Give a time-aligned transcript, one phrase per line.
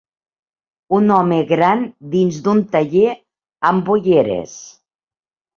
[0.99, 1.83] Un home gran
[2.15, 3.15] dins d'un taller
[3.73, 4.57] amb ulleres.